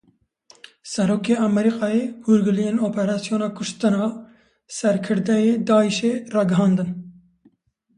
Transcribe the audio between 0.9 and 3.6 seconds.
Serokê Amerîkayê hûrgiliyên operasyona